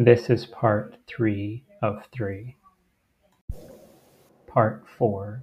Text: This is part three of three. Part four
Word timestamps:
This 0.00 0.30
is 0.30 0.46
part 0.46 0.96
three 1.08 1.64
of 1.82 2.06
three. 2.12 2.54
Part 4.46 4.84
four 4.96 5.42